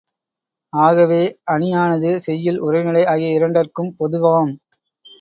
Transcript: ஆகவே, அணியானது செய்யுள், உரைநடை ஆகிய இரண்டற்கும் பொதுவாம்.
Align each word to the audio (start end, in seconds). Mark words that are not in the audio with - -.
ஆகவே, 0.73 1.19
அணியானது 1.51 2.15
செய்யுள், 2.19 2.59
உரைநடை 2.59 3.05
ஆகிய 3.05 3.39
இரண்டற்கும் 3.39 3.95
பொதுவாம். 3.97 4.53